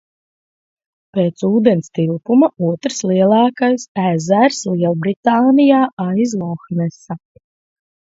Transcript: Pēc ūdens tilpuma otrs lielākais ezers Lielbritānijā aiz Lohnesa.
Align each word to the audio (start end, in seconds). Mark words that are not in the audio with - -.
Pēc 1.17 1.43
ūdens 1.47 1.91
tilpuma 1.99 2.49
otrs 2.69 3.05
lielākais 3.11 3.87
ezers 4.07 4.65
Lielbritānijā 4.75 5.87
aiz 6.11 6.39
Lohnesa. 6.45 7.25